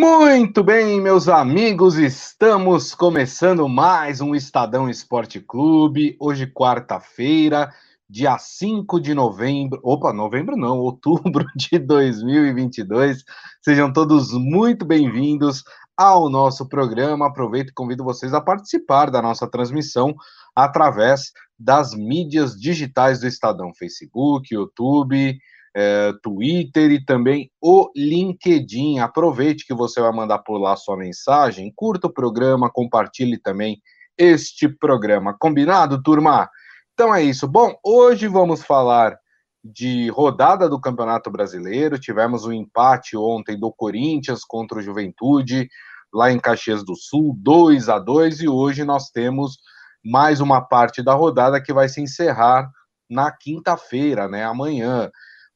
[0.00, 6.16] Muito bem, meus amigos, estamos começando mais um Estadão Esporte Clube.
[6.18, 7.70] Hoje, quarta-feira,
[8.08, 9.78] dia 5 de novembro.
[9.84, 13.22] Opa, novembro não, outubro de 2022.
[13.62, 15.62] Sejam todos muito bem-vindos
[15.94, 17.26] ao nosso programa.
[17.26, 20.14] Aproveito e convido vocês a participar da nossa transmissão
[20.56, 25.38] através das mídias digitais do Estadão: Facebook, YouTube
[25.74, 28.98] é, Twitter e também o LinkedIn.
[28.98, 33.80] Aproveite que você vai mandar por lá sua mensagem, curta o programa, compartilhe também
[34.18, 35.36] este programa.
[35.38, 36.48] Combinado, turma?
[36.92, 37.48] Então é isso.
[37.48, 39.16] Bom, hoje vamos falar
[39.62, 41.98] de rodada do Campeonato Brasileiro.
[41.98, 45.68] Tivemos um empate ontem do Corinthians contra o Juventude,
[46.12, 49.58] lá em Caxias do Sul, 2 a 2 e hoje nós temos
[50.04, 52.70] mais uma parte da rodada que vai se encerrar
[53.08, 55.10] na quinta-feira, né, amanhã.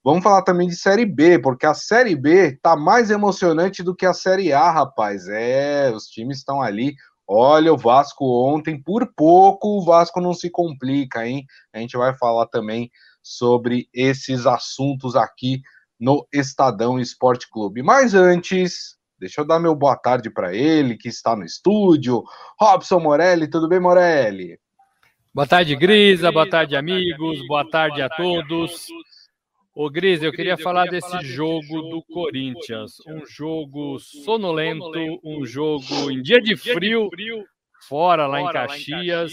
[0.04, 4.04] Vamos falar também de Série B, porque a Série B tá mais emocionante do que
[4.04, 5.26] a Série A, rapaz.
[5.28, 6.94] É, os times estão ali.
[7.26, 11.46] Olha, o Vasco ontem, por pouco, o Vasco não se complica, hein?
[11.72, 12.90] A gente vai falar também
[13.22, 15.62] sobre esses assuntos aqui
[15.98, 17.82] no Estadão Esporte Clube.
[17.82, 22.22] Mas antes, deixa eu dar meu boa tarde para ele, que está no estúdio.
[22.60, 24.58] Robson Morelli, tudo bem, Morelli?
[25.32, 26.30] Boa tarde, Grisa.
[26.30, 27.38] Boa tarde, amigos.
[27.48, 28.86] Boa tarde a todos.
[29.74, 32.94] Ô, Gris, eu queria falar desse jogo do Corinthians.
[33.08, 37.10] Um jogo sonolento, um jogo em dia de frio,
[37.88, 39.32] fora lá em Caxias.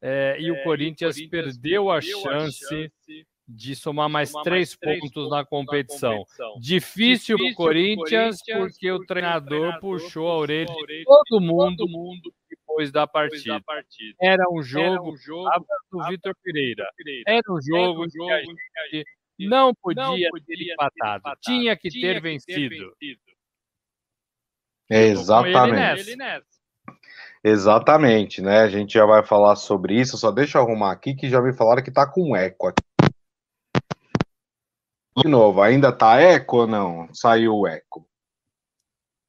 [0.00, 2.92] É, e o é, Corinthians perdeu a chance
[3.48, 6.24] de somar mais três pontos na competição.
[6.60, 11.84] Difícil para o Corinthians, porque o treinador puxou a orelha de todo mundo
[12.48, 13.60] depois da partida.
[14.20, 15.16] Era um jogo
[15.90, 16.88] do Vitor Pereira.
[17.26, 18.40] Era um jogo que a
[18.88, 21.40] gente não podia, não podia ter empatado, empatado.
[21.42, 22.94] Tinha que Tinha ter que vencido.
[23.00, 23.20] vencido.
[24.90, 26.16] Exatamente.
[27.42, 28.60] Exatamente, né?
[28.60, 30.18] A gente já vai falar sobre isso.
[30.18, 32.82] Só deixa eu arrumar aqui que já me falaram que tá com eco aqui.
[35.16, 37.08] De novo, ainda tá eco ou não?
[37.14, 38.06] Saiu o eco.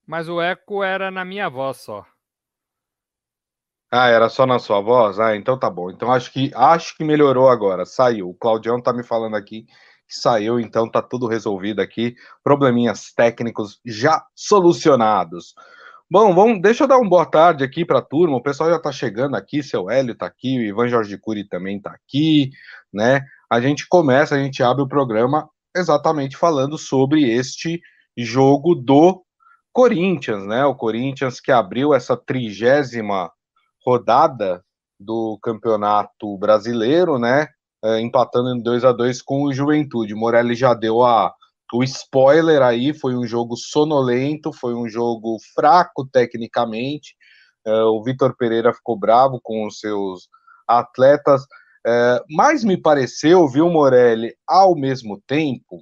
[0.06, 2.06] Mas o eco era na minha voz só.
[3.90, 5.20] Ah, era só na sua voz?
[5.20, 5.92] Ah, então tá bom.
[5.92, 7.86] Então acho que acho que melhorou agora.
[7.86, 8.30] Saiu.
[8.30, 9.66] O Claudião tá me falando aqui
[10.16, 15.54] saiu, então tá tudo resolvido aqui, probleminhas técnicos já solucionados.
[16.10, 18.36] Bom, vamos, deixa eu dar uma boa tarde aqui para a turma.
[18.36, 21.78] O pessoal já está chegando aqui, seu Hélio está aqui, o Ivan Jorge Cury também
[21.78, 22.52] está aqui,
[22.94, 23.24] né?
[23.50, 27.82] A gente começa, a gente abre o programa exatamente falando sobre este
[28.18, 29.24] jogo do
[29.72, 30.66] Corinthians, né?
[30.66, 33.32] O Corinthians que abriu essa trigésima
[33.86, 34.64] rodada
[35.00, 37.48] do Campeonato Brasileiro, né?
[37.84, 40.16] É, empatando em 2 a 2 com o Juventude.
[40.16, 41.34] Morelli já deu a,
[41.74, 47.16] o spoiler aí, foi um jogo sonolento, foi um jogo fraco tecnicamente.
[47.66, 50.28] É, o Vitor Pereira ficou bravo com os seus
[50.68, 51.44] atletas,
[51.86, 55.82] é, mas me pareceu, viu, Morelli, ao mesmo tempo,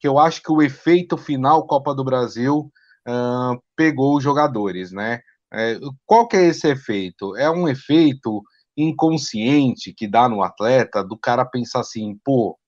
[0.00, 2.70] que eu acho que o efeito final Copa do Brasil
[3.08, 5.20] uh, pegou os jogadores, né?
[5.52, 7.36] É, qual que é esse efeito?
[7.36, 8.42] É um efeito
[8.76, 12.58] inconsciente que dá no atleta do cara pensar assim, pô,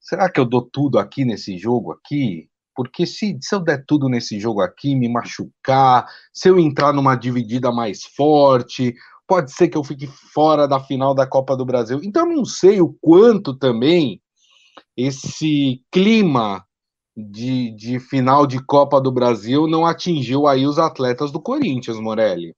[0.00, 2.48] será que eu dou tudo aqui nesse jogo aqui?
[2.74, 7.14] Porque se, se eu der tudo nesse jogo aqui, me machucar, se eu entrar numa
[7.16, 8.94] dividida mais forte,
[9.26, 12.00] pode ser que eu fique fora da final da Copa do Brasil.
[12.02, 14.20] Então eu não sei o quanto também
[14.96, 16.64] esse clima
[17.16, 22.54] de, de final de Copa do Brasil não atingiu aí os atletas do Corinthians, Morelli.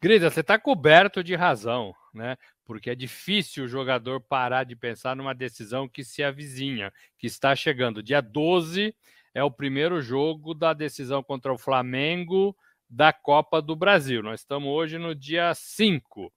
[0.00, 2.36] Grisa, você está coberto de razão, né?
[2.64, 7.56] Porque é difícil o jogador parar de pensar numa decisão que se avizinha, que está
[7.56, 8.02] chegando.
[8.02, 8.94] Dia 12
[9.34, 12.54] é o primeiro jogo da decisão contra o Flamengo
[12.88, 14.22] da Copa do Brasil.
[14.22, 16.32] Nós estamos hoje no dia 5.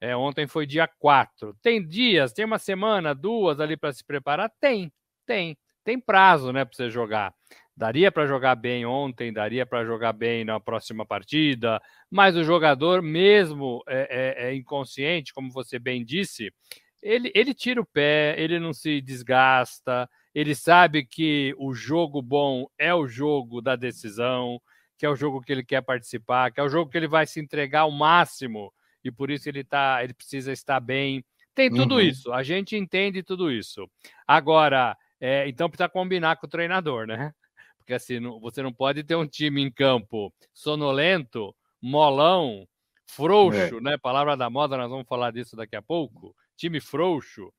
[0.00, 1.54] É, ontem foi dia 4.
[1.60, 4.50] Tem dias, tem uma semana, duas ali para se preparar?
[4.60, 4.92] Tem,
[5.26, 5.58] tem.
[5.82, 7.34] Tem prazo, né, para você jogar.
[7.80, 11.80] Daria para jogar bem ontem, daria para jogar bem na próxima partida,
[12.10, 16.52] mas o jogador, mesmo é, é, é inconsciente, como você bem disse,
[17.00, 22.66] ele, ele tira o pé, ele não se desgasta, ele sabe que o jogo bom
[22.78, 24.60] é o jogo da decisão,
[24.98, 27.26] que é o jogo que ele quer participar, que é o jogo que ele vai
[27.26, 28.70] se entregar ao máximo
[29.02, 31.24] e por isso ele tá, ele precisa estar bem.
[31.54, 32.00] Tem tudo uhum.
[32.02, 33.90] isso, a gente entende tudo isso.
[34.28, 37.32] Agora, é, então precisa combinar com o treinador, né?
[37.80, 42.68] Porque assim, não, você não pode ter um time em campo sonolento, molão,
[43.06, 43.80] frouxo, é.
[43.80, 43.98] né?
[43.98, 46.34] Palavra da moda, nós vamos falar disso daqui a pouco.
[46.56, 47.52] Time frouxo.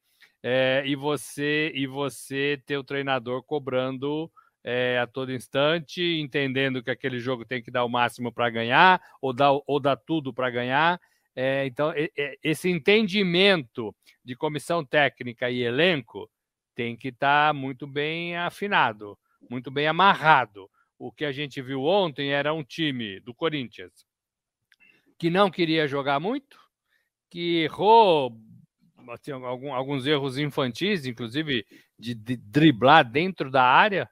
[0.44, 4.31] É, e você e você ter o treinador cobrando
[4.63, 9.01] é, a todo instante, entendendo que aquele jogo tem que dar o máximo para ganhar,
[9.21, 11.00] ou dar, ou dar tudo para ganhar.
[11.35, 11.94] É, então,
[12.44, 16.29] esse entendimento de comissão técnica e elenco
[16.75, 19.17] tem que estar tá muito bem afinado,
[19.49, 20.69] muito bem amarrado.
[20.97, 24.05] O que a gente viu ontem era um time do Corinthians
[25.21, 26.57] que não queria jogar muito,
[27.29, 28.35] que errou
[29.09, 31.63] assim, alguns erros infantis, inclusive
[31.97, 34.09] de, de driblar dentro da área,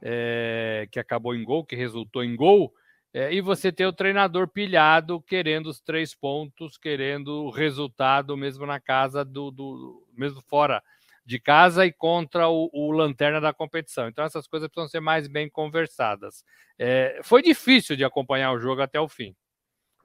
[0.00, 2.72] é, que acabou em gol, que resultou em gol,
[3.12, 8.64] é, e você ter o treinador pilhado querendo os três pontos, querendo o resultado mesmo
[8.64, 10.82] na casa do, do mesmo fora
[11.30, 14.08] de casa e contra o, o, lanterna da competição.
[14.08, 16.44] Então essas coisas precisam ser mais bem conversadas.
[16.78, 19.34] É, foi difícil de acompanhar o jogo até o fim.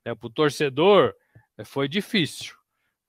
[0.05, 1.13] É, Para o torcedor
[1.65, 2.55] foi difícil.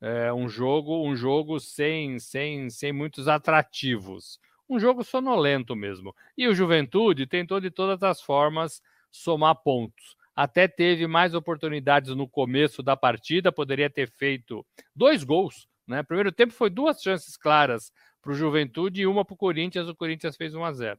[0.00, 6.14] É um jogo, um jogo sem, sem, sem muitos atrativos um jogo sonolento mesmo.
[6.36, 10.16] E o Juventude tentou de todas as formas somar pontos.
[10.34, 15.66] Até teve mais oportunidades no começo da partida, poderia ter feito dois gols.
[15.86, 16.02] Né?
[16.02, 17.92] Primeiro tempo foi duas chances claras
[18.26, 19.88] para o Juventude e uma para o Corinthians.
[19.88, 20.98] O Corinthians fez 1 a 0.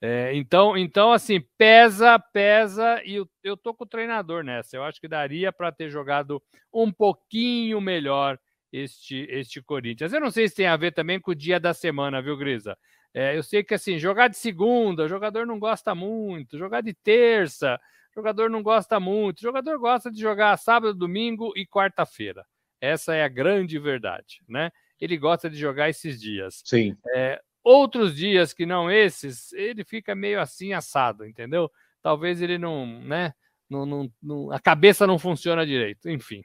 [0.00, 4.76] É, então, então, assim, pesa, pesa, e eu, eu tô com o treinador nessa.
[4.76, 6.40] Eu acho que daria para ter jogado
[6.72, 8.38] um pouquinho melhor
[8.72, 10.12] este, este Corinthians.
[10.12, 12.78] Eu não sei se tem a ver também com o dia da semana, viu, Grisa?
[13.12, 17.78] É, eu sei que assim, jogar de segunda, jogador não gosta muito, jogar de terça,
[18.14, 22.46] jogador não gosta muito, jogador gosta de jogar sábado, domingo e quarta-feira.
[22.80, 24.70] Essa é a grande verdade, né?
[25.02, 26.62] Ele gosta de jogar esses dias.
[26.64, 26.96] Sim.
[27.12, 31.68] É, outros dias que não esses, ele fica meio assim assado, entendeu?
[32.00, 33.34] Talvez ele não, né?
[33.68, 36.40] Não, não, não, a cabeça não funciona direito, enfim.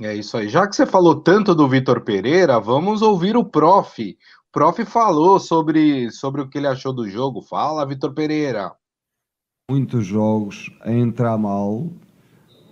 [0.00, 0.48] É isso aí.
[0.48, 4.18] Já que você falou tanto do Vitor Pereira, vamos ouvir o prof.
[4.48, 7.42] O prof falou sobre, sobre o que ele achou do jogo.
[7.42, 8.72] Fala, Vitor Pereira.
[9.70, 11.92] Muitos jogos a entrar mal,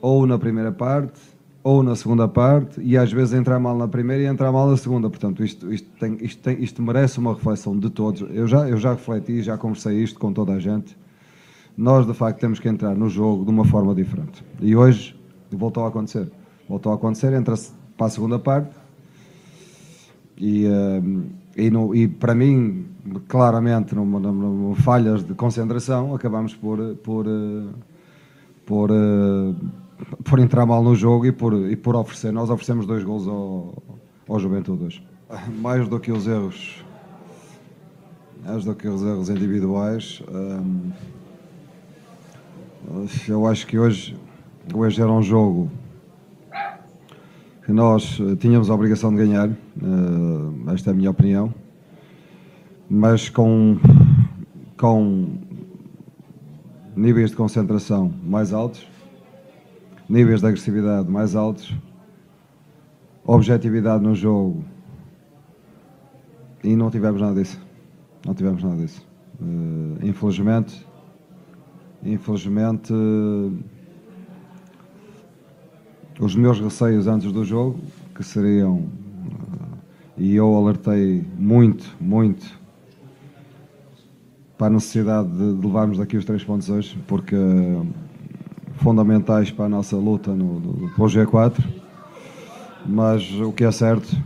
[0.00, 1.20] ou na primeira parte,
[1.66, 4.76] ou na segunda parte, e às vezes entrar mal na primeira e entrar mal na
[4.76, 5.10] segunda.
[5.10, 8.24] Portanto, isto, isto, tem, isto, tem, isto merece uma reflexão de todos.
[8.30, 10.96] Eu já, eu já refleti, já conversei isto com toda a gente.
[11.76, 14.44] Nós, de facto, temos que entrar no jogo de uma forma diferente.
[14.60, 15.16] E hoje
[15.50, 16.28] voltou a acontecer
[16.68, 18.70] voltou a acontecer, entra-se para a segunda parte
[20.36, 21.24] e, uh,
[21.56, 22.86] e, no, e, para mim,
[23.28, 27.70] claramente, numa, numa, falhas de concentração, acabamos por, por, uh,
[28.66, 29.54] por, uh,
[30.25, 32.32] por entrar mal no jogo e por, e por oferecer.
[32.32, 33.82] Nós oferecemos dois gols ao,
[34.28, 35.06] ao Juventude hoje.
[35.60, 36.84] Mais do que os erros,
[38.44, 40.93] mais do que os erros individuais, um,
[43.28, 44.16] eu acho que hoje,
[44.72, 45.69] hoje era um jogo
[47.64, 51.52] que nós eh, tínhamos a obrigação de ganhar, uh, esta é a minha opinião,
[52.88, 53.76] mas com,
[54.78, 55.37] com
[56.94, 58.87] níveis de concentração mais altos,
[60.08, 61.75] níveis de agressividade mais altos,
[63.25, 64.64] objetividade no jogo
[66.62, 67.61] e não tivemos nada disso.
[68.25, 69.06] Não tivemos nada disso.
[69.41, 70.87] Uh, infelizmente,
[72.05, 72.93] infelizmente.
[72.93, 73.56] Uh,
[76.19, 77.79] os meus receios antes do jogo,
[78.14, 79.77] que seriam, eh,
[80.17, 82.58] e eu alertei muito, muito
[84.56, 87.36] para a necessidade de levarmos daqui os três pontos hoje, porque
[88.76, 91.54] fundamentais para a nossa luta no, no, para o G4,
[92.86, 94.16] mas o que é certo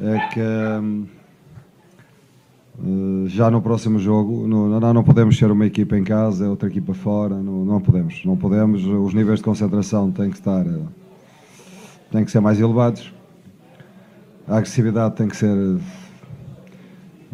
[0.00, 0.80] é que eh,
[3.28, 7.36] já no próximo jogo, não, não podemos ser uma equipa em casa, outra equipa fora,
[7.36, 10.82] não, não podemos, não podemos, os níveis de concentração têm que estar, eh,
[12.10, 13.12] têm que ser mais elevados,
[14.48, 15.78] a agressividade tem que ser,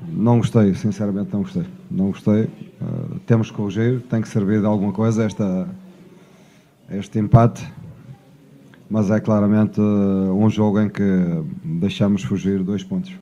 [0.08, 4.66] não gostei, sinceramente não gostei, não gostei, uh, temos que corrigir, tem que servir de
[4.66, 5.68] alguma coisa esta,
[6.90, 7.62] este empate,
[8.88, 11.02] mas é claramente uh, um jogo em que
[11.64, 13.20] deixamos fugir dois pontos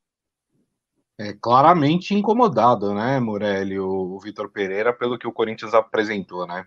[1.18, 6.64] é claramente incomodado, né, Morelli, o Vitor Pereira, pelo que o Corinthians apresentou, né?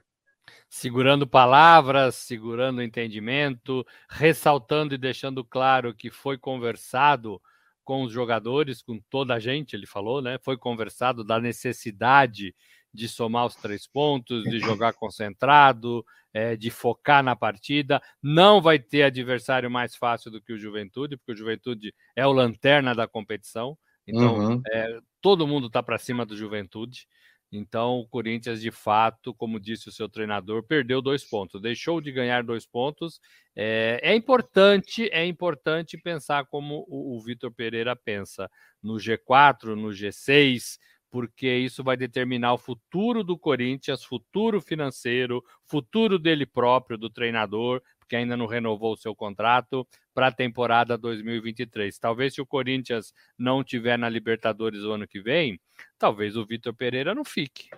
[0.69, 7.41] Segurando palavras, segurando entendimento, ressaltando e deixando claro que foi conversado
[7.83, 10.37] com os jogadores, com toda a gente, ele falou, né?
[10.43, 12.53] Foi conversado da necessidade
[12.93, 18.01] de somar os três pontos, de jogar concentrado, é, de focar na partida.
[18.21, 22.31] Não vai ter adversário mais fácil do que o Juventude, porque o Juventude é o
[22.31, 23.77] lanterna da competição.
[24.07, 24.61] Então, uhum.
[24.71, 27.07] é, todo mundo está para cima do Juventude.
[27.53, 32.09] Então, o Corinthians, de fato, como disse o seu treinador, perdeu dois pontos, deixou de
[32.09, 33.19] ganhar dois pontos.
[33.53, 38.49] É, é importante, é importante pensar como o, o Vitor Pereira pensa
[38.81, 40.77] no G4, no G6,
[41.11, 47.81] porque isso vai determinar o futuro do Corinthians, futuro financeiro, futuro dele próprio, do treinador,
[48.07, 51.99] que ainda não renovou o seu contrato para a temporada 2023.
[51.99, 55.59] Talvez se o Corinthians não tiver na Libertadores o ano que vem,
[55.99, 57.69] talvez o Vitor Pereira não fique.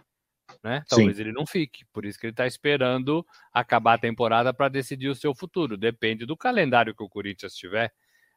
[0.64, 0.84] Né?
[0.88, 1.24] Talvez Sim.
[1.24, 1.86] ele não fique.
[1.92, 5.76] Por isso que ele está esperando acabar a temporada para decidir o seu futuro.
[5.76, 7.92] Depende do calendário que o Corinthians tiver.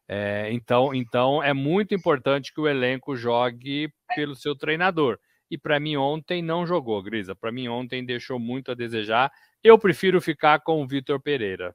[0.08, 5.18] É, então, então é muito importante que o elenco jogue pelo seu treinador.
[5.50, 7.34] E para mim ontem não jogou, Grisa.
[7.34, 9.30] Para mim ontem deixou muito a desejar.
[9.62, 11.74] Eu prefiro ficar com o Vitor Pereira.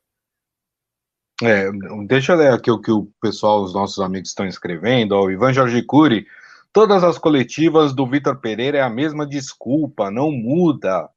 [1.44, 1.72] É,
[2.06, 5.16] deixa eu ler aqui o que o pessoal, os nossos amigos estão escrevendo.
[5.16, 6.28] O Ivan Jorge Cury,
[6.72, 11.10] todas as coletivas do Vitor Pereira é a mesma desculpa, não muda.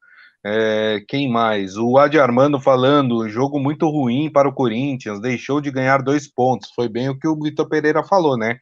[0.47, 1.79] É, quem mais?
[1.79, 6.71] O Adi Armando falando, jogo muito ruim para o Corinthians, deixou de ganhar dois pontos.
[6.75, 8.59] Foi bem o que o Vitor Pereira falou, né?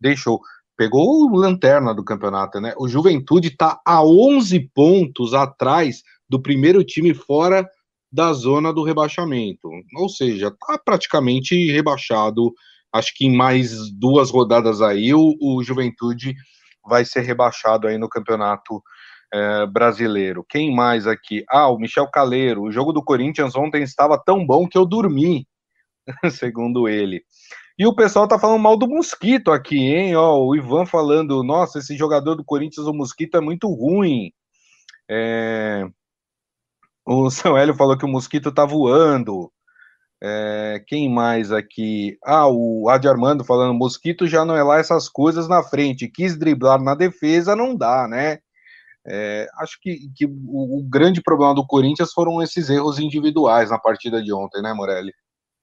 [0.00, 0.40] Deixou.
[0.76, 2.74] Pegou o lanterna do campeonato, né?
[2.76, 7.68] O Juventude está a 11 pontos atrás do primeiro time fora
[8.10, 9.68] da zona do rebaixamento.
[9.96, 12.52] Ou seja, está praticamente rebaixado.
[12.92, 16.34] Acho que em mais duas rodadas aí o, o Juventude
[16.84, 18.82] vai ser rebaixado aí no campeonato
[19.32, 20.44] é, brasileiro.
[20.48, 21.44] Quem mais aqui?
[21.48, 22.62] Ah, o Michel Caleiro.
[22.62, 25.46] O jogo do Corinthians ontem estava tão bom que eu dormi,
[26.30, 27.22] segundo ele.
[27.78, 30.14] E o pessoal tá falando mal do Mosquito aqui, hein?
[30.16, 34.32] Ó, o Ivan falando, nossa, esse jogador do Corinthians, o Mosquito, é muito ruim.
[35.08, 35.88] É...
[37.06, 39.50] O São Hélio falou que o mosquito tá voando.
[40.22, 42.18] É, quem mais aqui?
[42.24, 46.08] Ah, o Adi Armando falando: mosquito já não é lá essas coisas na frente.
[46.08, 48.38] Quis driblar na defesa, não dá, né?
[49.12, 53.76] É, acho que, que o, o, grande problema do Corinthians foram esses erros individuais na
[53.76, 55.12] partida de ontem, né, Morelli?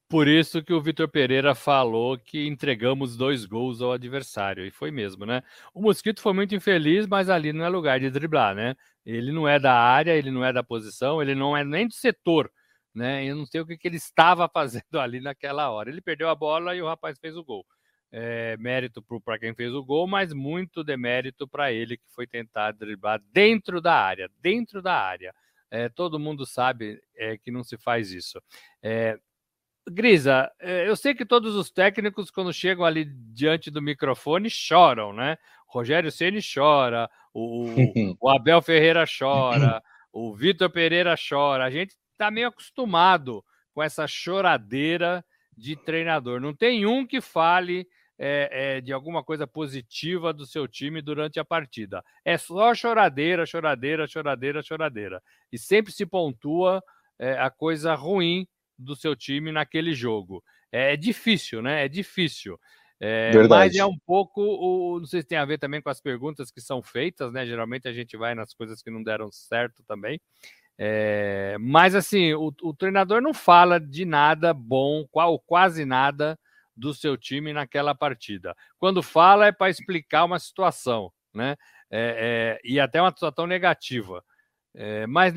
[0.06, 4.90] Por isso que o Vitor Pereira falou que entregamos dois gols ao adversário, e foi
[4.90, 5.42] mesmo, né?
[5.72, 8.74] O Mosquito foi muito infeliz, mas ali não é lugar de driblar, né?
[9.04, 11.94] Ele não é da área, ele não é da posição, ele não é nem do
[11.94, 12.50] setor,
[12.94, 13.24] né?
[13.24, 15.88] Eu não sei o que, que ele estava fazendo ali naquela hora.
[15.88, 17.64] Ele perdeu a bola e o rapaz fez o gol.
[18.10, 22.72] É, mérito para quem fez o gol, mas muito demérito para ele que foi tentar
[22.72, 25.34] driblar dentro da área, dentro da área.
[25.70, 28.42] É, todo mundo sabe é, que não se faz isso.
[28.82, 29.18] É,
[29.90, 35.12] Grisa, é, eu sei que todos os técnicos, quando chegam ali diante do microfone, choram,
[35.12, 35.38] né?
[35.66, 37.66] Rogério Ceni chora, o,
[38.20, 41.64] o Abel Ferreira chora, o Vitor Pereira chora.
[41.64, 45.24] A gente está meio acostumado com essa choradeira
[45.56, 46.40] de treinador.
[46.40, 47.86] Não tem um que fale
[48.18, 52.04] é, é, de alguma coisa positiva do seu time durante a partida.
[52.24, 55.22] É só choradeira, choradeira, choradeira, choradeira.
[55.52, 56.82] E sempre se pontua
[57.18, 58.46] é, a coisa ruim
[58.76, 60.42] do seu time naquele jogo.
[60.72, 61.84] É, difícil, né?
[61.84, 62.58] É difícil.
[63.00, 66.00] É, mas é um pouco, o, não sei se tem a ver também com as
[66.00, 67.46] perguntas que são feitas, né?
[67.46, 70.20] Geralmente a gente vai nas coisas que não deram certo também.
[70.76, 76.38] É, mas assim, o, o, treinador não fala de nada bom, qual, quase nada
[76.78, 78.56] do seu time naquela partida.
[78.78, 81.56] Quando fala é para explicar uma situação, né?
[81.90, 84.24] É, é e até uma situação negativa.
[84.74, 85.34] É, mas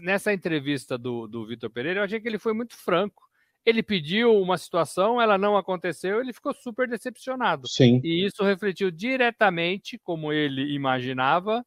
[0.00, 3.22] nessa entrevista do, do Vitor Pereira, eu achei que ele foi muito franco
[3.64, 7.68] ele pediu uma situação, ela não aconteceu, ele ficou super decepcionado.
[7.68, 8.00] Sim.
[8.02, 11.64] E isso refletiu diretamente, como ele imaginava,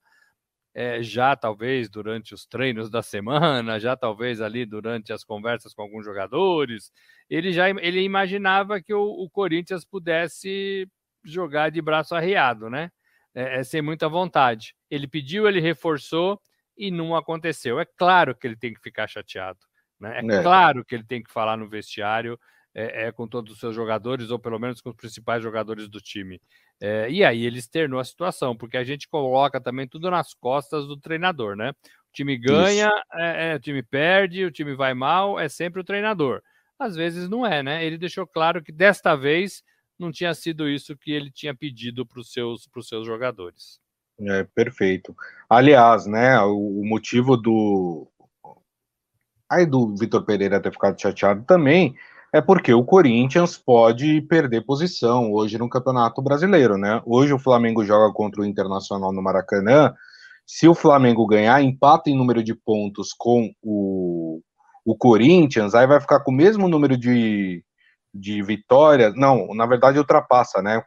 [0.76, 5.82] é, já talvez durante os treinos da semana, já talvez ali durante as conversas com
[5.82, 6.92] alguns jogadores,
[7.30, 10.86] ele já ele imaginava que o, o Corinthians pudesse
[11.24, 12.92] jogar de braço arriado, né?
[13.34, 14.76] É, é, sem muita vontade.
[14.90, 16.40] Ele pediu, ele reforçou
[16.78, 17.80] e não aconteceu.
[17.80, 19.60] É claro que ele tem que ficar chateado.
[20.00, 20.20] Né?
[20.20, 22.38] É, é, claro que ele tem que falar no vestiário
[22.76, 26.02] é, é, com todos os seus jogadores, ou pelo menos com os principais jogadores do
[26.02, 26.42] time.
[26.82, 30.86] É, e aí ele externou a situação, porque a gente coloca também tudo nas costas
[30.86, 31.72] do treinador, né?
[31.72, 35.86] O time ganha, é, é, o time perde, o time vai mal, é sempre o
[35.86, 36.42] treinador.
[36.78, 37.86] Às vezes não é, né?
[37.86, 39.64] Ele deixou claro que desta vez
[39.98, 43.80] não tinha sido isso que ele tinha pedido para os seus, seus jogadores.
[44.20, 45.16] É, perfeito.
[45.50, 48.10] Aliás, né, o, o motivo do,
[49.50, 51.96] aí do Vitor Pereira ter ficado chateado também
[52.36, 57.02] é porque o Corinthians pode perder posição hoje no Campeonato Brasileiro, né?
[57.06, 59.94] Hoje o Flamengo joga contra o Internacional no Maracanã.
[60.46, 64.42] Se o Flamengo ganhar, empata em número de pontos com o,
[64.84, 67.64] o Corinthians, aí vai ficar com o mesmo número de,
[68.14, 69.16] de vitórias.
[69.16, 70.84] Não, na verdade ultrapassa, né?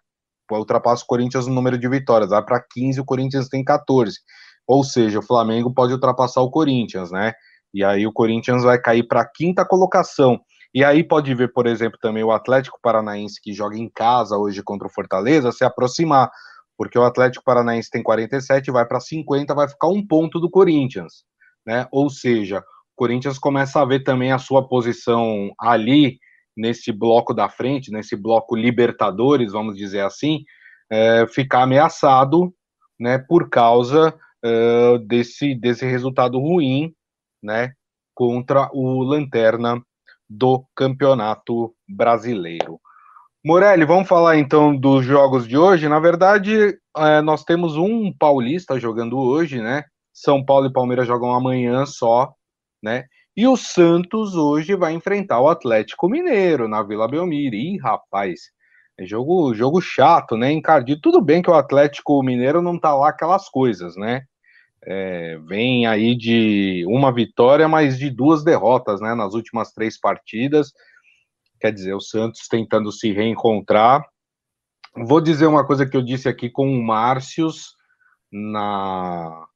[0.52, 4.18] Ultrapassa o Corinthians no número de vitórias, vai para 15, o Corinthians tem 14.
[4.66, 7.32] Ou seja, o Flamengo pode ultrapassar o Corinthians, né?
[7.72, 10.38] E aí o Corinthians vai cair para a quinta colocação.
[10.74, 14.62] E aí pode ver, por exemplo, também o Atlético Paranaense, que joga em casa hoje
[14.62, 16.30] contra o Fortaleza, se aproximar.
[16.76, 21.24] porque o Atlético Paranaense tem 47, vai para 50, vai ficar um ponto do Corinthians,
[21.66, 21.88] né?
[21.90, 22.62] Ou seja, o
[22.96, 26.18] Corinthians começa a ver também a sua posição ali
[26.56, 30.44] nesse bloco da frente, nesse bloco Libertadores, vamos dizer assim,
[30.90, 32.54] é, ficar ameaçado,
[32.98, 33.18] né?
[33.18, 36.94] Por causa é, desse desse resultado ruim,
[37.42, 37.72] né?
[38.14, 39.82] Contra o Lanterna
[40.28, 42.80] do Campeonato Brasileiro.
[43.44, 45.88] Morelli, vamos falar então dos jogos de hoje.
[45.88, 49.84] Na verdade, é, nós temos um paulista jogando hoje, né?
[50.12, 52.32] São Paulo e Palmeiras jogam amanhã só,
[52.82, 53.04] né?
[53.36, 57.54] E o Santos hoje vai enfrentar o Atlético Mineiro na Vila Belmiro.
[57.54, 58.40] Ih, rapaz,
[58.98, 60.50] é jogo, jogo chato, né?
[60.50, 61.00] Encardido.
[61.00, 64.22] Tudo bem que o Atlético Mineiro não tá lá aquelas coisas, né?
[64.84, 69.14] É, vem aí de uma vitória, mas de duas derrotas, né?
[69.14, 70.72] Nas últimas três partidas.
[71.60, 74.04] Quer dizer, o Santos tentando se reencontrar.
[74.96, 77.74] Vou dizer uma coisa que eu disse aqui com o Márcios
[78.30, 79.46] na,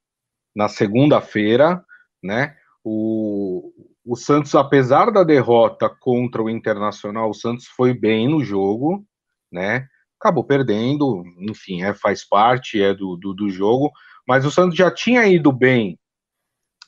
[0.54, 1.84] na segunda-feira,
[2.22, 2.56] né?
[2.84, 3.72] O,
[4.04, 9.04] o Santos, apesar da derrota contra o Internacional, o Santos foi bem no jogo,
[9.50, 9.86] né?
[10.20, 13.90] Acabou perdendo, enfim, é, faz parte é do, do, do jogo,
[14.26, 15.98] mas o Santos já tinha ido bem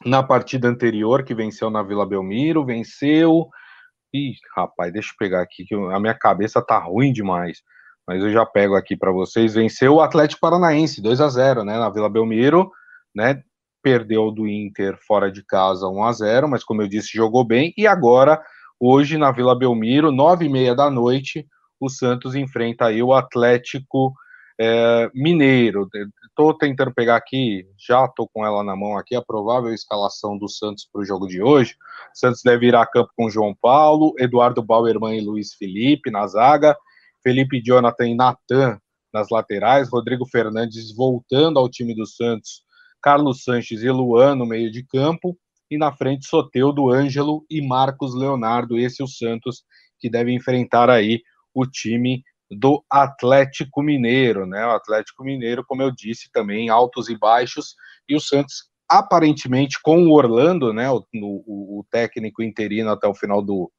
[0.04, 3.48] na partida anterior, que venceu na Vila Belmiro, venceu,
[4.14, 7.62] Ih, rapaz, deixa eu pegar aqui, que a minha cabeça tá ruim demais.
[8.06, 9.54] Mas eu já pego aqui para vocês.
[9.54, 11.76] Venceu o Atlético Paranaense, 2 a 0 né?
[11.76, 12.70] Na Vila Belmiro,
[13.12, 13.42] né?
[13.82, 17.74] Perdeu do Inter fora de casa 1 a 0 mas como eu disse, jogou bem.
[17.76, 18.40] E agora,
[18.78, 21.44] hoje, na Vila Belmiro, 9 e meia da noite,
[21.80, 24.14] o Santos enfrenta aí o Atlético
[24.60, 25.88] é, Mineiro.
[26.36, 30.48] Estou tentando pegar aqui, já estou com ela na mão aqui, a provável escalação do
[30.48, 31.76] Santos para o jogo de hoje.
[32.12, 36.76] Santos deve ir a campo com João Paulo, Eduardo Bauerman e Luiz Felipe na zaga,
[37.22, 38.80] Felipe Jonathan e Natan
[39.12, 42.64] nas laterais, Rodrigo Fernandes voltando ao time do Santos,
[43.00, 45.38] Carlos Sanches e Luan no meio de campo,
[45.70, 49.62] e na frente Soteudo, Ângelo e Marcos Leonardo, esse é o Santos
[50.00, 51.22] que deve enfrentar aí
[51.54, 54.66] o time do Atlético Mineiro, né?
[54.66, 57.74] O Atlético Mineiro, como eu disse, também altos e baixos,
[58.08, 60.90] e o Santos aparentemente com o Orlando, né?
[60.90, 63.70] O, o, o técnico interino até o final do,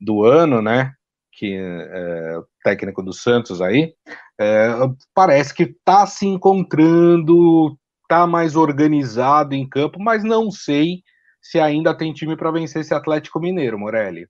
[0.00, 0.92] do ano, né?
[1.32, 3.94] Que é técnico do Santos aí,
[4.40, 4.68] é,
[5.14, 11.02] parece que está se encontrando, está mais organizado em campo, mas não sei
[11.40, 14.26] se ainda tem time para vencer esse Atlético Mineiro, Morelli.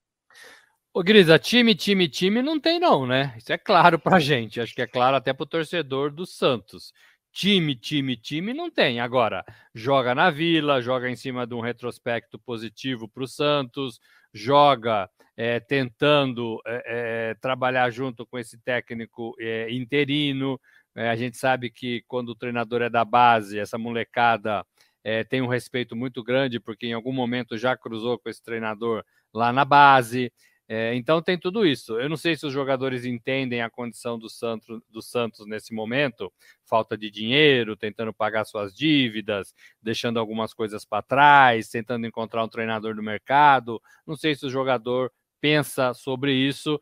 [0.97, 3.35] Ô, Grisa, time, time, time não tem, não, né?
[3.37, 4.63] Isso é claro pra gente.
[4.63, 6.91] Acho que é claro até pro torcedor do Santos.
[7.31, 8.99] Time, time, time não tem.
[8.99, 14.01] Agora, joga na vila, joga em cima de um retrospecto positivo para o Santos,
[14.33, 15.07] joga
[15.37, 20.59] é, tentando é, é, trabalhar junto com esse técnico é, interino.
[20.97, 24.65] É, a gente sabe que quando o treinador é da base, essa molecada
[25.05, 29.05] é, tem um respeito muito grande, porque em algum momento já cruzou com esse treinador
[29.35, 30.33] lá na base.
[30.68, 31.98] É, então tem tudo isso.
[32.00, 36.33] Eu não sei se os jogadores entendem a condição do Santos, do Santos nesse momento,
[36.64, 42.48] falta de dinheiro, tentando pagar suas dívidas, deixando algumas coisas para trás, tentando encontrar um
[42.48, 43.81] treinador no mercado.
[44.05, 46.81] Não sei se o jogador pensa sobre isso.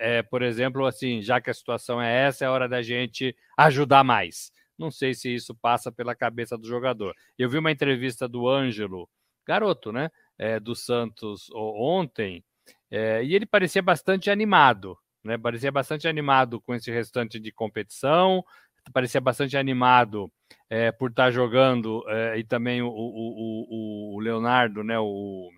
[0.00, 4.04] É, por exemplo, assim, já que a situação é essa, é hora da gente ajudar
[4.04, 4.52] mais.
[4.76, 7.14] Não sei se isso passa pela cabeça do jogador.
[7.38, 9.08] Eu vi uma entrevista do Ângelo,
[9.46, 10.10] garoto, né?
[10.36, 12.42] É, do Santos ontem
[12.90, 15.38] é, e ele parecia bastante animado, né?
[15.38, 18.44] Parecia bastante animado com esse restante de competição,
[18.92, 20.30] parecia bastante animado
[20.68, 24.98] é, por estar jogando é, e também o, o, o, o, Leonardo, né?
[24.98, 25.50] O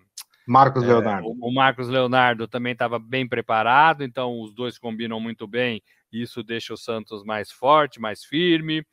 [0.45, 1.27] Marcos Leonardo.
[1.27, 5.81] o, Marcos Leonardo também estava bem preparado, então os dois combinam muito bem.
[6.11, 8.85] E isso deixa o Santos mais forte, mais firme.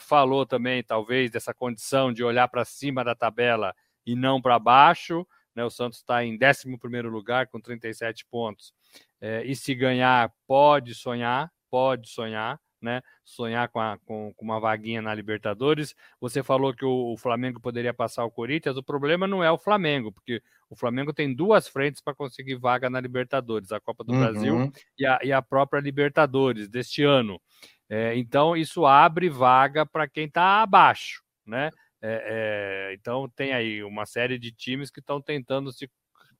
[0.00, 3.74] falou também, talvez, dessa condição de olhar para cima da tabela
[4.06, 5.26] e não para baixo.
[5.54, 5.64] Né?
[5.64, 8.72] O Santos está em 11 lugar com 37 pontos.
[9.20, 13.00] É, e se ganhar, pode sonhar, pode sonhar, né?
[13.24, 15.94] Sonhar com, a, com, com, uma vaguinha na Libertadores.
[16.20, 18.76] Você falou que o, o, Flamengo poderia passar o Corinthians.
[18.76, 22.90] O problema não é o Flamengo, porque o Flamengo tem duas frentes para conseguir vaga
[22.90, 24.20] na Libertadores: a Copa do uhum.
[24.20, 27.40] Brasil e a, e a, própria Libertadores deste ano.
[27.88, 31.70] É, então, isso abre vaga para quem está abaixo, né?
[32.06, 35.90] É, é, então tem aí uma série de times que estão tentando se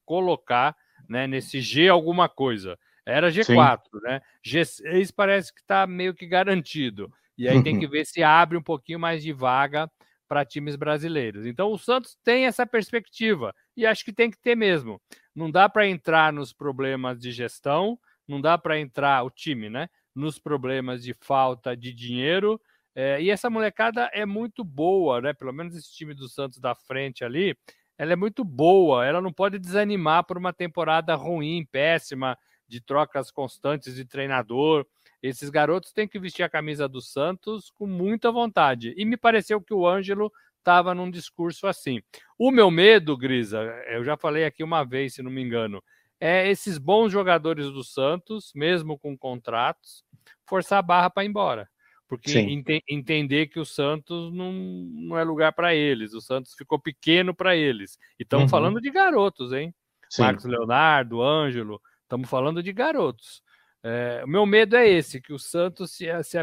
[0.05, 0.77] colocar
[1.09, 2.79] né, nesse G alguma coisa.
[3.07, 4.00] Era G4, Sim.
[4.03, 4.20] né?
[4.44, 7.11] G6 parece que está meio que garantido.
[7.37, 9.90] E aí tem que ver se abre um pouquinho mais de vaga
[10.29, 11.46] para times brasileiros.
[11.46, 15.00] Então o Santos tem essa perspectiva e acho que tem que ter mesmo.
[15.35, 17.98] Não dá para entrar nos problemas de gestão,
[18.29, 19.88] não dá para entrar o time, né?
[20.14, 22.61] nos problemas de falta de dinheiro.
[22.94, 25.33] É, e essa molecada é muito boa, né?
[25.33, 27.57] Pelo menos esse time do Santos da frente ali,
[27.98, 29.04] ela é muito boa.
[29.04, 34.87] Ela não pode desanimar por uma temporada ruim, péssima, de trocas constantes de treinador.
[35.22, 38.94] Esses garotos têm que vestir a camisa do Santos com muita vontade.
[38.96, 42.00] E me pareceu que o Ângelo estava num discurso assim.
[42.38, 45.83] O meu medo, Grisa, eu já falei aqui uma vez, se não me engano,
[46.18, 50.04] é esses bons jogadores do Santos, mesmo com contratos,
[50.46, 51.68] forçar a barra para ir embora.
[52.16, 56.79] Porque ent entender que o Santos não, não é lugar para eles, o Santos ficou
[56.79, 57.98] pequeno para eles.
[58.18, 58.48] E estamos uhum.
[58.48, 59.74] falando de garotos, hein?
[60.09, 60.22] Sim.
[60.22, 63.42] Marcos Leonardo, Ângelo, estamos falando de garotos.
[63.83, 66.38] É, o meu medo é esse, que o Santos se, se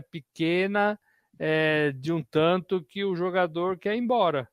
[1.39, 4.47] é, de um tanto que o jogador quer ir embora.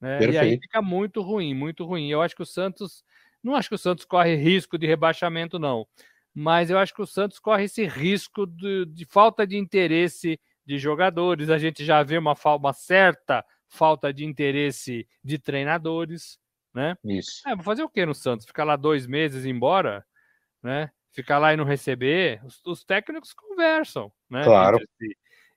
[0.00, 0.30] Né?
[0.30, 2.08] E aí fica muito ruim, muito ruim.
[2.08, 3.02] Eu acho que o Santos
[3.42, 5.86] não acho que o Santos corre risco de rebaixamento, não.
[6.34, 10.78] Mas eu acho que o Santos corre esse risco de, de falta de interesse de
[10.78, 11.48] jogadores.
[11.48, 16.38] A gente já vê uma, uma certa falta de interesse de treinadores,
[16.74, 16.94] né?
[17.02, 17.40] Isso.
[17.48, 18.46] É, vou fazer o que no Santos?
[18.46, 20.04] Ficar lá dois meses e ir embora,
[20.62, 20.90] né?
[21.10, 22.44] Ficar lá e não receber?
[22.44, 24.44] Os, os técnicos conversam, né?
[24.44, 24.78] Claro.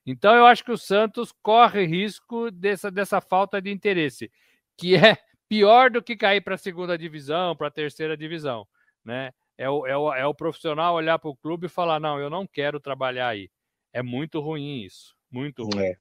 [0.06, 4.32] Então eu acho que o Santos corre risco dessa, dessa falta de interesse,
[4.78, 8.66] que é pior do que cair para a segunda divisão, para a terceira divisão,
[9.04, 9.30] né?
[9.58, 12.30] É o, é, o, é o profissional olhar para o clube e falar: não, eu
[12.30, 13.50] não quero trabalhar aí.
[13.92, 15.84] É muito ruim isso, muito ruim.
[15.84, 15.96] É.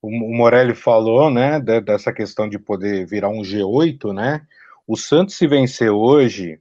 [0.00, 4.46] O Morelli falou, né, dessa questão de poder virar um G8, né?
[4.86, 6.60] O Santos se vencer hoje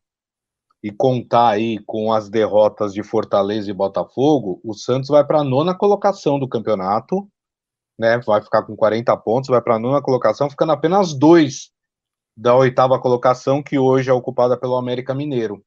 [0.83, 5.43] e contar aí com as derrotas de Fortaleza e Botafogo, o Santos vai para a
[5.43, 7.27] nona colocação do campeonato,
[7.97, 8.19] né?
[8.19, 11.71] Vai ficar com 40 pontos, vai para a nona colocação, ficando apenas dois
[12.35, 15.63] da oitava colocação, que hoje é ocupada pelo América Mineiro,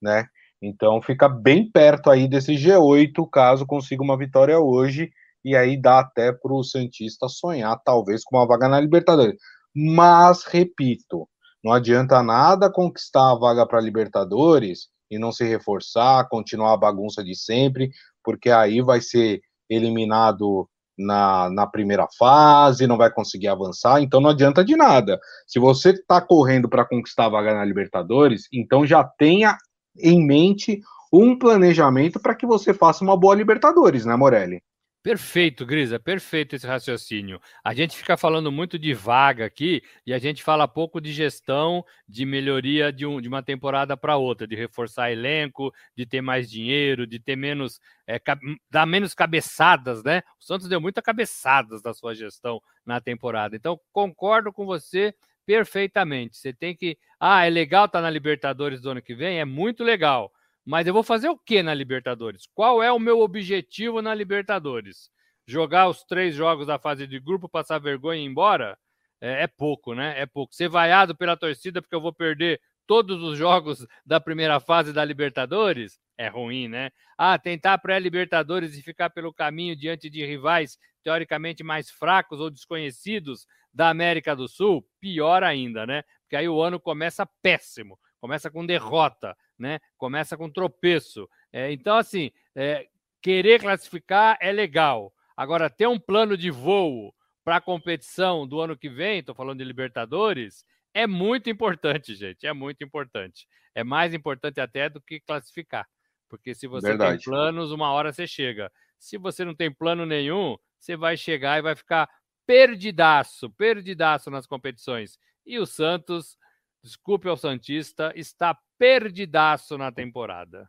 [0.00, 0.28] né?
[0.60, 5.10] Então fica bem perto aí desse G8, caso consiga uma vitória hoje,
[5.44, 9.36] e aí dá até para o Santista sonhar, talvez, com uma vaga na Libertadores.
[9.74, 11.28] Mas, repito,
[11.62, 17.22] não adianta nada conquistar a vaga para Libertadores e não se reforçar, continuar a bagunça
[17.22, 17.90] de sempre,
[18.24, 24.30] porque aí vai ser eliminado na, na primeira fase, não vai conseguir avançar, então não
[24.30, 25.20] adianta de nada.
[25.46, 29.56] Se você está correndo para conquistar a vaga na Libertadores, então já tenha
[29.98, 30.80] em mente
[31.12, 34.62] um planejamento para que você faça uma boa Libertadores, né, Morelli?
[35.06, 37.40] Perfeito, Grisa, perfeito esse raciocínio.
[37.62, 41.84] A gente fica falando muito de vaga aqui e a gente fala pouco de gestão,
[42.08, 46.50] de melhoria de, um, de uma temporada para outra, de reforçar elenco, de ter mais
[46.50, 48.20] dinheiro, de ter menos, é,
[48.68, 50.22] dar menos cabeçadas, né?
[50.40, 53.54] O Santos deu muitas cabeçadas da sua gestão na temporada.
[53.54, 55.14] Então, concordo com você
[55.46, 56.36] perfeitamente.
[56.36, 56.98] Você tem que.
[57.18, 59.40] Ah, é legal estar tá na Libertadores do ano que vem?
[59.40, 60.32] É muito legal.
[60.64, 62.48] Mas eu vou fazer o que na Libertadores?
[62.52, 65.10] Qual é o meu objetivo na Libertadores?
[65.46, 68.76] Jogar os três jogos da fase de grupo, passar vergonha e ir embora?
[69.20, 70.20] É, é pouco, né?
[70.20, 70.54] É pouco.
[70.54, 75.04] Ser vaiado pela torcida porque eu vou perder todos os jogos da primeira fase da
[75.04, 75.98] Libertadores?
[76.18, 76.90] É ruim, né?
[77.16, 83.46] Ah, tentar pré-Libertadores e ficar pelo caminho diante de rivais teoricamente mais fracos ou desconhecidos
[83.72, 84.86] da América do Sul?
[85.00, 86.02] Pior ainda, né?
[86.22, 89.80] Porque aí o ano começa péssimo, começa com derrota né?
[89.96, 91.28] Começa com tropeço.
[91.52, 92.86] É, então, assim, é,
[93.22, 95.12] querer classificar é legal.
[95.36, 99.58] Agora, ter um plano de voo para a competição do ano que vem, estou falando
[99.58, 102.46] de Libertadores, é muito importante, gente.
[102.46, 103.46] É muito importante.
[103.74, 105.86] É mais importante até do que classificar.
[106.28, 107.22] Porque se você Verdade.
[107.22, 108.70] tem planos, uma hora você chega.
[108.98, 112.08] Se você não tem plano nenhum, você vai chegar e vai ficar
[112.46, 115.18] perdidaço, perdidaço nas competições.
[115.44, 116.36] E o Santos,
[116.82, 120.68] desculpe ao Santista, está perdidaço na temporada.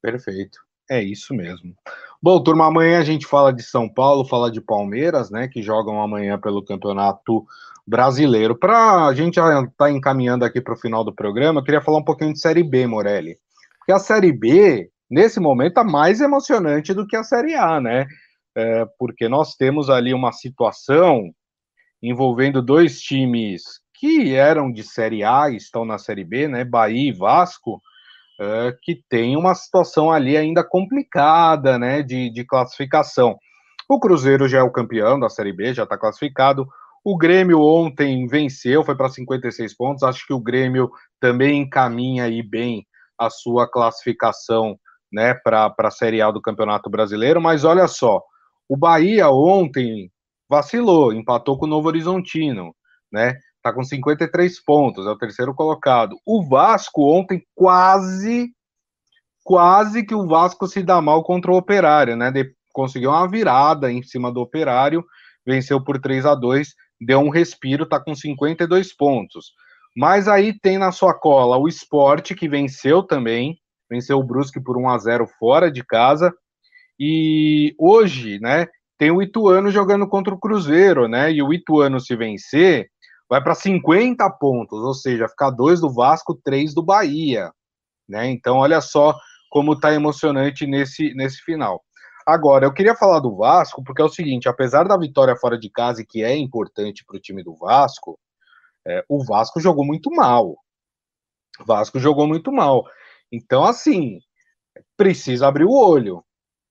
[0.00, 0.58] Perfeito.
[0.90, 1.74] É isso mesmo.
[2.20, 6.02] Bom, turma, amanhã a gente fala de São Paulo, fala de Palmeiras, né, que jogam
[6.02, 7.46] amanhã pelo Campeonato
[7.86, 8.56] Brasileiro.
[8.58, 11.80] Para a gente já estar tá encaminhando aqui para o final do programa, eu queria
[11.80, 13.38] falar um pouquinho de Série B, Morelli.
[13.82, 18.06] Porque a Série B, nesse momento, é mais emocionante do que a Série A, né?
[18.56, 21.32] É, porque nós temos ali uma situação
[22.00, 23.62] envolvendo dois times
[23.94, 26.64] que eram de Série A e estão na Série B, né?
[26.64, 27.80] Bahia e Vasco,
[28.40, 32.02] é, que tem uma situação ali ainda complicada, né?
[32.02, 33.36] De, de classificação.
[33.88, 36.68] O Cruzeiro já é o campeão da Série B, já está classificado.
[37.04, 40.04] O Grêmio ontem venceu, foi para 56 pontos.
[40.04, 42.86] Acho que o Grêmio também encaminha aí bem
[43.26, 44.78] a sua classificação
[45.12, 47.40] né, para a Série A do Campeonato Brasileiro.
[47.40, 48.22] Mas olha só,
[48.68, 50.10] o Bahia ontem
[50.48, 52.74] vacilou, empatou com o Novo Horizontino,
[53.10, 53.38] né?
[53.56, 56.16] Está com 53 pontos, é o terceiro colocado.
[56.26, 58.50] O Vasco ontem quase
[59.44, 62.30] quase que o Vasco se dá mal contra o Operário, né?
[62.30, 65.04] De, conseguiu uma virada em cima do Operário,
[65.44, 69.52] venceu por 3 a 2 deu um respiro, tá com 52 pontos.
[69.96, 73.58] Mas aí tem na sua cola o esporte, que venceu também,
[73.90, 76.32] venceu o Brusque por 1 a 0 fora de casa.
[76.98, 78.66] E hoje, né,
[78.98, 81.32] tem o Ituano jogando contra o Cruzeiro, né?
[81.32, 82.88] E o Ituano, se vencer,
[83.28, 87.50] vai para 50 pontos, ou seja, ficar dois do Vasco, três do Bahia,
[88.08, 88.30] né?
[88.30, 89.16] Então, olha só
[89.50, 91.82] como tá emocionante nesse, nesse final.
[92.26, 95.68] Agora, eu queria falar do Vasco, porque é o seguinte: apesar da vitória fora de
[95.68, 98.18] casa, que é importante para o time do Vasco,
[98.86, 100.56] é, o Vasco jogou muito mal.
[101.60, 102.84] O Vasco jogou muito mal.
[103.30, 104.18] Então, assim,
[104.96, 106.24] precisa abrir o olho.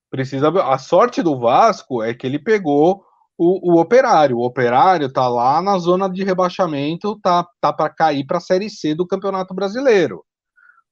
[0.09, 0.61] Precisa abrir...
[0.61, 3.03] A sorte do Vasco é que ele pegou
[3.37, 4.37] o, o Operário.
[4.37, 8.69] O Operário tá lá na zona de rebaixamento, tá, tá para cair para a Série
[8.69, 10.23] C do Campeonato Brasileiro.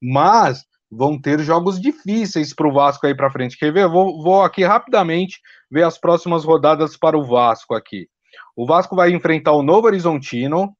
[0.01, 3.57] Mas vão ter jogos difíceis para o Vasco aí para frente.
[3.57, 3.87] Quer ver?
[3.87, 8.07] Vou, vou aqui rapidamente ver as próximas rodadas para o Vasco aqui.
[8.55, 10.75] O Vasco vai enfrentar o Novo Horizontino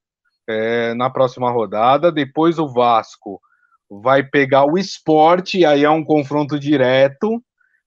[0.50, 2.10] é, na próxima rodada.
[2.10, 3.40] Depois o Vasco
[3.88, 7.42] vai pegar o Esporte, aí é um confronto direto,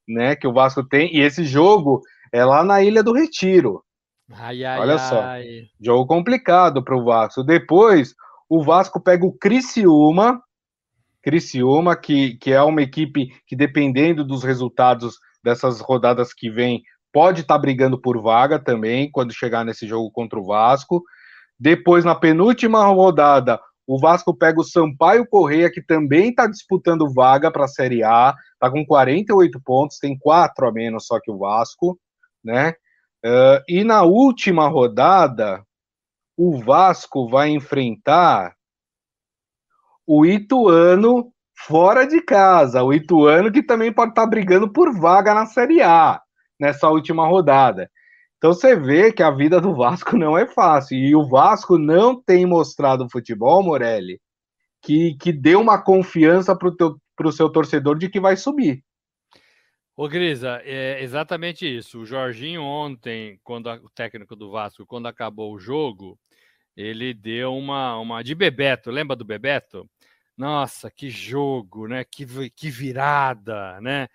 [0.07, 0.35] né?
[0.35, 1.15] Que o Vasco tem.
[1.15, 3.83] E esse jogo é lá na Ilha do Retiro.
[4.31, 5.23] Ai, ai, Olha só,
[5.79, 7.43] jogo complicado para o Vasco.
[7.43, 8.13] Depois
[8.49, 10.41] o Vasco pega o Criciúma,
[11.21, 17.41] Criciúma, que, que é uma equipe que, dependendo dos resultados dessas rodadas que vem, pode
[17.41, 21.03] estar tá brigando por vaga também quando chegar nesse jogo contra o Vasco.
[21.59, 27.51] Depois, na penúltima rodada, o Vasco pega o Sampaio Correia, que também está disputando vaga
[27.51, 31.37] para a Série A, está com 48 pontos, tem quatro a menos só que o
[31.37, 31.99] Vasco,
[32.43, 32.75] né?
[33.25, 35.63] Uh, e na última rodada,
[36.37, 38.53] o Vasco vai enfrentar
[40.05, 42.83] o Ituano fora de casa.
[42.83, 46.21] O Ituano que também pode estar tá brigando por vaga na Série A
[46.59, 47.89] nessa última rodada.
[48.43, 50.97] Então você vê que a vida do Vasco não é fácil.
[50.97, 54.19] E o Vasco não tem mostrado futebol, Morelli,
[54.81, 58.83] que, que deu uma confiança para o seu torcedor de que vai subir.
[59.95, 62.01] Ô, Grisa, é exatamente isso.
[62.01, 66.19] O Jorginho ontem, quando a, o técnico do Vasco, quando acabou o jogo,
[66.75, 69.89] ele deu uma, uma de Bebeto, lembra do Bebeto?
[70.35, 72.03] Nossa, que jogo, né?
[72.03, 74.09] Que, que virada, né?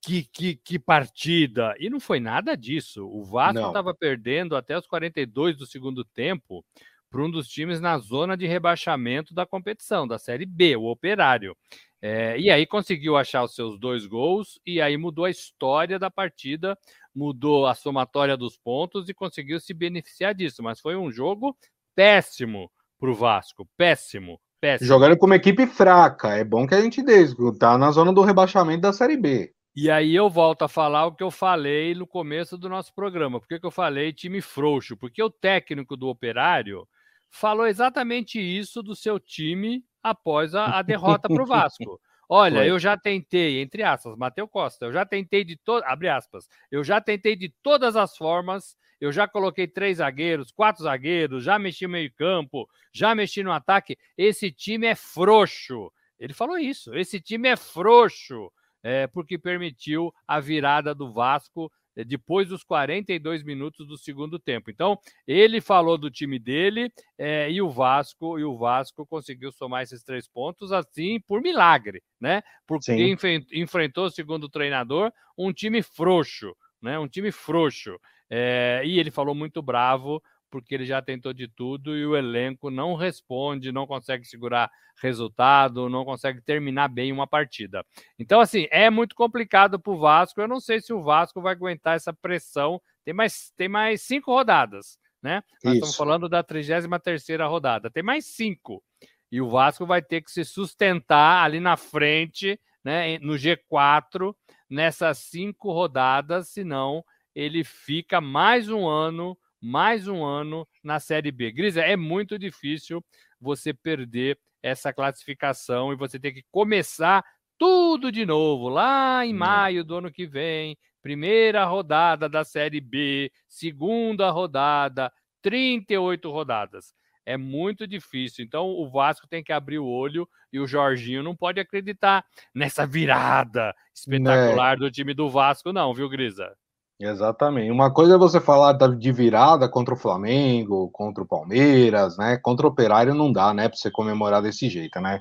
[0.00, 1.74] Que, que, que partida.
[1.78, 3.04] E não foi nada disso.
[3.06, 6.64] O Vasco estava perdendo até os 42 do segundo tempo
[7.10, 11.56] para um dos times na zona de rebaixamento da competição, da Série B, o Operário.
[12.00, 16.08] É, e aí conseguiu achar os seus dois gols e aí mudou a história da
[16.08, 16.78] partida,
[17.12, 20.62] mudou a somatória dos pontos e conseguiu se beneficiar disso.
[20.62, 21.56] Mas foi um jogo
[21.96, 24.86] péssimo para o Vasco, péssimo, péssimo.
[24.86, 27.24] Jogando com uma equipe fraca, é bom que a gente dê,
[27.58, 29.52] tá na zona do rebaixamento da Série B.
[29.80, 33.38] E aí eu volto a falar o que eu falei no começo do nosso programa.
[33.38, 34.96] Por que, que eu falei time frouxo?
[34.96, 36.84] Porque o técnico do Operário
[37.30, 42.00] falou exatamente isso do seu time após a, a derrota para o Vasco.
[42.28, 42.70] Olha, Foi.
[42.70, 46.82] eu já tentei, entre aspas, Matheus Costa, eu já tentei de todas, abre aspas, eu
[46.82, 51.86] já tentei de todas as formas eu já coloquei três zagueiros, quatro zagueiros, já mexi
[51.86, 53.96] no meio-campo, já mexi no ataque.
[54.16, 55.92] Esse time é frouxo.
[56.18, 56.92] Ele falou isso.
[56.96, 58.50] Esse time é frouxo,
[58.88, 64.70] é, porque permitiu a virada do Vasco é, depois dos 42 minutos do segundo tempo.
[64.70, 69.82] Então, ele falou do time dele é, e o Vasco e o Vasco conseguiu somar
[69.82, 72.42] esses três pontos assim por milagre, né?
[72.66, 73.14] Porque
[73.52, 76.98] enfrentou, segundo o treinador, um time frouxo, né?
[76.98, 77.94] Um time frouxo.
[78.30, 82.70] É, e ele falou muito bravo, porque ele já tentou de tudo e o elenco
[82.70, 87.84] não responde, não consegue segurar resultado, não consegue terminar bem uma partida.
[88.18, 90.40] Então, assim, é muito complicado para o Vasco.
[90.40, 92.80] Eu não sei se o Vasco vai aguentar essa pressão.
[93.04, 95.42] Tem mais, tem mais cinco rodadas, né?
[95.62, 97.90] Nós estamos falando da 33 rodada.
[97.90, 98.82] Tem mais cinco.
[99.30, 104.34] E o Vasco vai ter que se sustentar ali na frente, né, no G4,
[104.68, 111.50] nessas cinco rodadas, senão ele fica mais um ano, mais um ano na Série B.
[111.50, 113.04] Grisa, é muito difícil
[113.40, 117.24] você perder essa classificação e você ter que começar
[117.56, 120.76] tudo de novo lá em maio do ano que vem.
[121.02, 126.94] Primeira rodada da Série B, segunda rodada, 38 rodadas.
[127.26, 128.44] É muito difícil.
[128.44, 132.86] Então o Vasco tem que abrir o olho e o Jorginho não pode acreditar nessa
[132.86, 134.84] virada espetacular né.
[134.84, 136.56] do time do Vasco, não, viu, Grisa?
[137.00, 137.70] Exatamente.
[137.70, 142.36] Uma coisa é você falar de virada contra o Flamengo, contra o Palmeiras, né?
[142.36, 143.68] Contra o Operário não dá, né?
[143.68, 145.20] Para você comemorar desse jeito, né?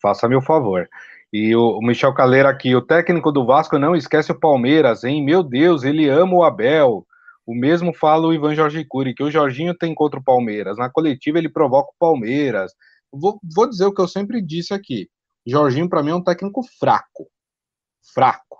[0.00, 0.88] Faça meu favor.
[1.32, 5.24] E o, Michel Caleira aqui, o técnico do Vasco não esquece o Palmeiras, hein?
[5.24, 7.04] Meu Deus, ele ama o Abel.
[7.44, 10.78] O mesmo fala o Ivan Jorge Cury, que o Jorginho tem contra o Palmeiras.
[10.78, 12.72] Na coletiva ele provoca o Palmeiras.
[13.12, 15.08] Vou, vou dizer o que eu sempre disse aqui.
[15.44, 17.28] Jorginho, para mim, é um técnico fraco.
[18.14, 18.59] Fraco.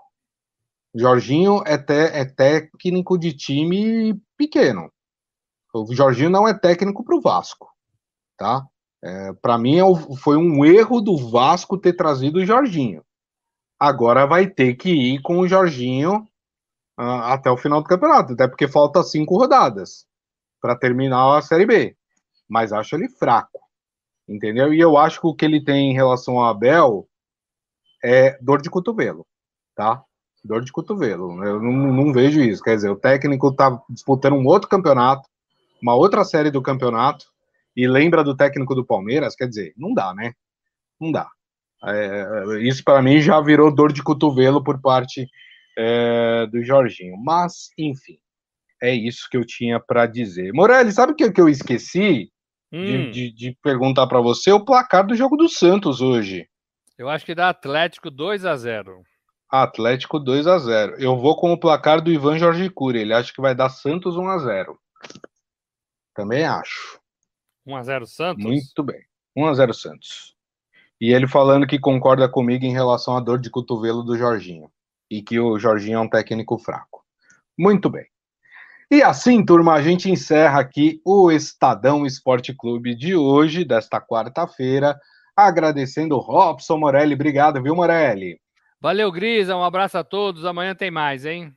[0.93, 4.91] Jorginho é, te, é técnico de time pequeno.
[5.73, 7.69] O Jorginho não é técnico para o Vasco.
[8.37, 8.65] Tá?
[9.03, 9.83] É, para mim, é
[10.17, 13.03] foi um erro do Vasco ter trazido o Jorginho.
[13.79, 16.27] Agora vai ter que ir com o Jorginho
[16.99, 20.05] uh, até o final do campeonato, até porque falta cinco rodadas
[20.61, 21.97] para terminar a Série B.
[22.47, 23.59] Mas acho ele fraco,
[24.27, 24.71] entendeu?
[24.73, 27.07] E eu acho que o que ele tem em relação ao Abel
[28.03, 29.25] é dor de cotovelo,
[29.75, 30.03] tá?
[30.43, 31.43] Dor de cotovelo.
[31.43, 32.63] Eu não, não vejo isso.
[32.63, 35.27] Quer dizer, o técnico está disputando um outro campeonato,
[35.81, 37.25] uma outra série do campeonato,
[37.75, 40.33] e lembra do técnico do Palmeiras, quer dizer, não dá, né?
[40.99, 41.27] Não dá.
[41.83, 45.27] É, isso para mim já virou dor de cotovelo por parte
[45.77, 47.17] é, do Jorginho.
[47.17, 48.17] Mas, enfim,
[48.81, 50.51] é isso que eu tinha para dizer.
[50.53, 52.29] Morelli, sabe o que, que eu esqueci
[52.71, 52.83] hum.
[52.83, 54.51] de, de, de, perguntar para você?
[54.51, 56.47] O placar do jogo do Santos hoje.
[56.97, 59.01] Eu acho que dá Atlético 2 a 0
[59.51, 62.99] Atlético 2 a 0 Eu vou com o placar do Ivan Jorge Cury.
[62.99, 64.79] Ele acha que vai dar Santos 1 a 0
[66.15, 67.01] Também acho.
[67.67, 68.43] 1x0 Santos?
[68.43, 69.01] Muito bem.
[69.37, 70.35] 1x0 Santos.
[70.99, 74.71] E ele falando que concorda comigo em relação à dor de cotovelo do Jorginho.
[75.09, 77.03] E que o Jorginho é um técnico fraco.
[77.57, 78.05] Muito bem.
[78.89, 84.99] E assim, turma, a gente encerra aqui o Estadão Esporte Clube de hoje, desta quarta-feira,
[85.35, 87.15] agradecendo o Robson Morelli.
[87.15, 88.39] Obrigado, viu, Morelli?
[88.81, 89.55] Valeu, Grisa.
[89.55, 90.43] Um abraço a todos.
[90.43, 91.53] Amanhã tem mais, hein?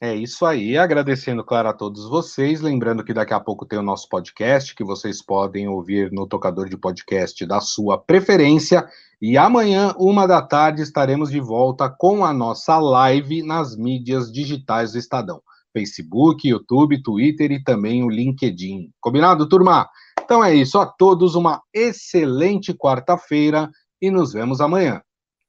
[0.00, 2.60] É isso aí, agradecendo, claro, a todos vocês.
[2.60, 6.68] Lembrando que daqui a pouco tem o nosso podcast, que vocês podem ouvir no tocador
[6.68, 8.88] de podcast da sua preferência.
[9.20, 14.92] E amanhã, uma da tarde, estaremos de volta com a nossa live nas mídias digitais
[14.92, 15.40] do Estadão:
[15.72, 18.90] Facebook, YouTube, Twitter e também o LinkedIn.
[19.00, 19.88] Combinado, turma?
[20.20, 23.70] Então é isso, a todos uma excelente quarta-feira
[24.00, 25.00] e nos vemos amanhã.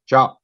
[0.06, 0.43] Tchau.